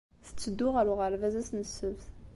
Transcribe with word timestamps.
Tetteddu 0.25 0.67
ɣer 0.75 0.85
uɣerbaz 0.91 1.35
ass 1.41 1.49
n 1.53 1.61
ssebt. 1.69 2.03